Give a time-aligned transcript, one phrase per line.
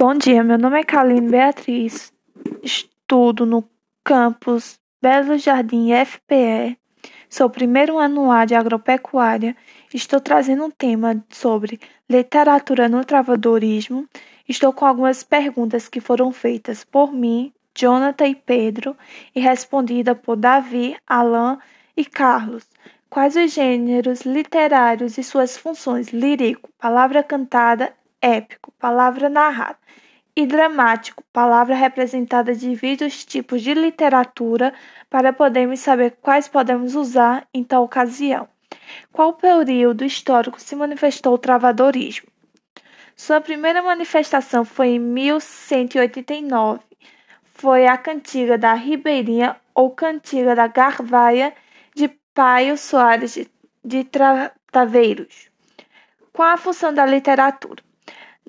[0.00, 2.10] Bom dia, meu nome é Kaline Beatriz,
[2.62, 3.68] estudo no
[4.02, 6.78] campus Belo Jardim FPE,
[7.28, 9.54] sou primeiro ano A de agropecuária,
[9.92, 11.78] estou trazendo um tema sobre
[12.08, 14.08] literatura no travadorismo.
[14.48, 18.96] Estou com algumas perguntas que foram feitas por mim, Jonathan e Pedro,
[19.34, 21.58] e respondida por Davi, Alain
[21.94, 22.66] e Carlos.
[23.10, 26.08] Quais os gêneros literários e suas funções?
[26.08, 29.78] Lírico, palavra cantada épico, palavra narrada,
[30.36, 34.72] e dramático, palavra representada divide os tipos de literatura
[35.08, 38.48] para podermos saber quais podemos usar em tal ocasião.
[39.12, 42.28] Qual período histórico se manifestou o travadorismo?
[43.16, 46.80] Sua primeira manifestação foi em 1189.
[47.54, 51.52] Foi a cantiga da Ribeirinha ou cantiga da Garvaia
[51.94, 53.50] de Paio Soares de,
[53.84, 54.08] de
[54.72, 55.50] Taveiros.
[56.32, 57.82] Qual a função da literatura?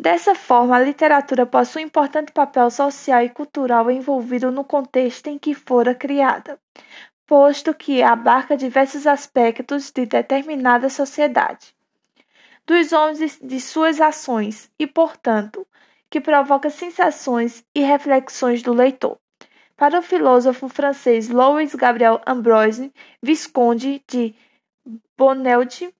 [0.00, 5.38] Dessa forma, a literatura possui um importante papel social e cultural envolvido no contexto em
[5.38, 6.58] que fora criada,
[7.26, 11.76] posto que abarca diversos aspectos de determinada sociedade,
[12.66, 15.66] dos homens e de suas ações e, portanto,
[16.08, 19.18] que provoca sensações e reflexões do leitor.
[19.76, 22.90] Para o filósofo francês Louis Gabriel Ambroise,
[23.22, 24.34] Visconde de
[25.14, 25.92] Bonald,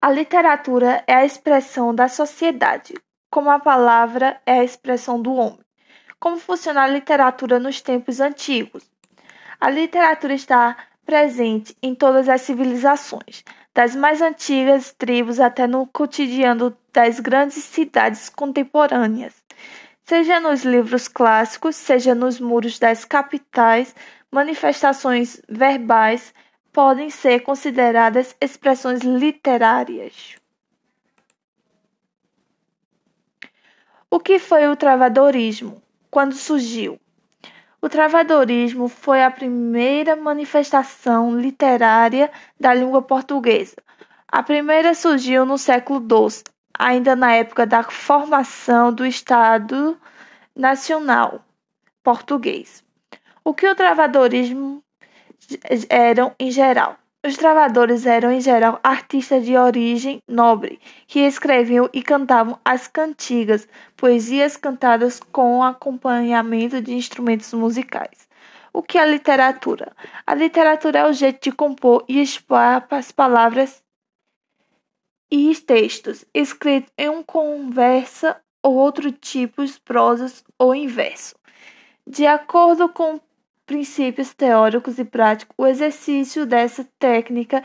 [0.00, 2.94] a literatura é a expressão da sociedade,
[3.28, 5.58] como a palavra é a expressão do homem.
[6.20, 8.88] Como funciona a literatura nos tempos antigos?
[9.60, 13.42] A literatura está presente em todas as civilizações,
[13.74, 19.34] das mais antigas tribos até no cotidiano das grandes cidades contemporâneas.
[20.04, 23.94] Seja nos livros clássicos, seja nos muros das capitais,
[24.30, 26.32] manifestações verbais,
[26.78, 30.36] podem ser consideradas expressões literárias.
[34.08, 35.82] O que foi o travadorismo?
[36.08, 37.00] Quando surgiu?
[37.82, 42.30] O travadorismo foi a primeira manifestação literária
[42.60, 43.82] da língua portuguesa.
[44.28, 46.44] A primeira surgiu no século XII,
[46.78, 49.98] ainda na época da formação do Estado
[50.54, 51.44] Nacional
[52.04, 52.84] Português.
[53.42, 54.80] O que o travadorismo
[55.88, 62.00] eram, em geral, os travadores eram, em geral, artistas de origem nobre, que escreviam e
[62.00, 68.28] cantavam as cantigas, poesias cantadas com acompanhamento de instrumentos musicais.
[68.72, 69.92] O que é literatura?
[70.24, 73.82] A literatura é o jeito de compor e expor as palavras
[75.30, 81.34] e textos escritos em uma conversa ou outro tipo prosas ou inverso.
[82.06, 83.20] De acordo com
[83.68, 87.62] princípios teóricos e práticos, o exercício dessa técnica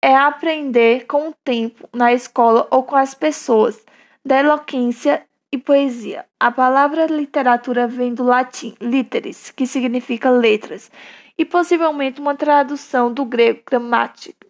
[0.00, 3.84] é aprender com o tempo, na escola ou com as pessoas,
[4.24, 6.24] da eloquência e poesia.
[6.38, 10.88] A palavra literatura vem do latim literis, que significa letras,
[11.36, 14.46] e possivelmente uma tradução do grego gramática.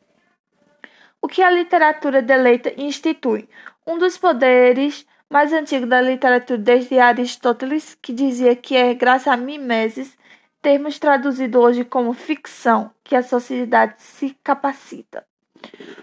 [1.22, 3.48] O que a literatura deleita e institui?
[3.86, 9.38] Um dos poderes mais antigos da literatura desde Aristóteles, que dizia que é graças a
[9.38, 10.19] mimeses
[10.62, 15.24] termos traduzido hoje como ficção, que a sociedade se capacita.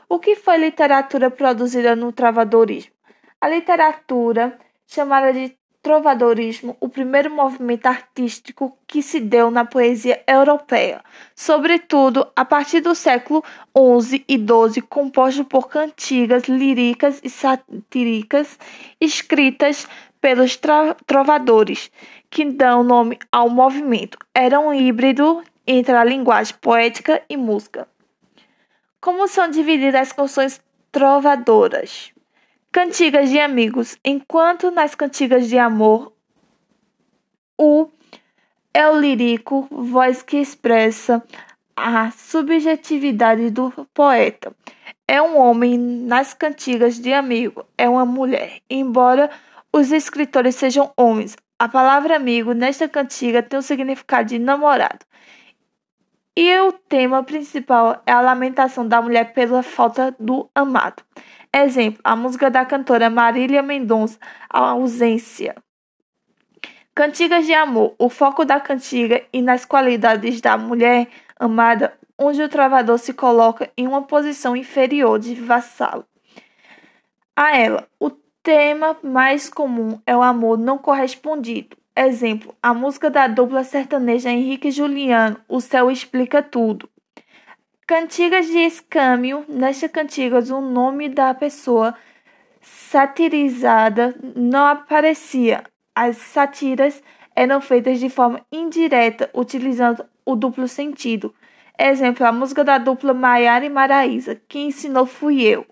[0.09, 2.93] O que foi literatura produzida no travadorismo?
[3.39, 4.57] A literatura,
[4.87, 11.01] chamada de trovadorismo, o primeiro movimento artístico que se deu na poesia europeia,
[11.33, 13.41] sobretudo a partir do século
[14.01, 18.59] XI e XII, composto por cantigas líricas e satíricas
[18.99, 19.87] escritas
[20.21, 20.59] pelos
[21.05, 21.91] trovadores,
[22.29, 24.17] que dão nome ao movimento.
[24.33, 27.87] Era um híbrido entre a linguagem poética e música.
[28.99, 30.61] Como são divididas as canções
[30.91, 32.11] trovadoras?
[32.71, 33.97] Cantigas de amigos.
[34.03, 36.13] Enquanto nas cantigas de amor,
[37.57, 37.89] o
[38.73, 41.23] é o lírico, voz que expressa
[41.75, 44.55] a subjetividade do poeta.
[45.07, 48.59] É um homem nas cantigas de amigo, é uma mulher.
[48.69, 49.31] Embora
[49.73, 55.05] os escritores sejam homens, a palavra amigo nesta cantiga tem o significado de namorado.
[56.35, 61.01] E o tema principal é a lamentação da mulher pela falta do amado.
[61.51, 65.55] Exemplo, a música da cantora Marília Mendonça, A Ausência.
[66.93, 67.95] Cantigas de amor.
[67.97, 71.07] O foco da cantiga e nas qualidades da mulher
[71.39, 76.05] amada, onde o travador se coloca em uma posição inferior de vassalo.
[77.35, 78.11] A ela, o
[78.47, 81.75] tema mais comum é o amor não correspondido.
[81.93, 86.89] Exemplo, a música da dupla sertaneja Henrique e Juliano, O Céu Explica Tudo.
[87.85, 89.43] Cantigas de escâmio.
[89.49, 91.93] Nesta cantigas, o nome da pessoa
[92.61, 95.65] satirizada não aparecia.
[95.93, 97.03] As sátiras
[97.35, 101.35] eram feitas de forma indireta, utilizando o duplo sentido.
[101.77, 105.65] Exemplo, a música da dupla Maiara e Maraísa, que ensinou fui eu.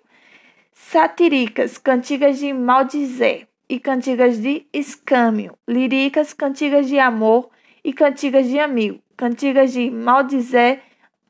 [0.77, 5.57] Satíricas, cantigas de maldizé e cantigas de escâmio.
[5.65, 7.49] Líricas, cantigas de amor
[7.81, 8.99] e cantigas de amigo.
[9.15, 10.81] Cantigas de maldizé,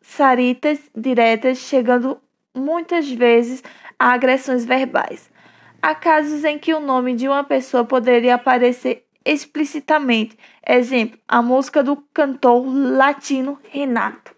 [0.01, 2.19] saritas diretas, chegando
[2.55, 3.63] muitas vezes
[3.99, 5.31] a agressões verbais.
[5.79, 10.35] Há casos em que o nome de uma pessoa poderia aparecer explicitamente.
[10.67, 14.34] Exemplo, a música do cantor latino Renato.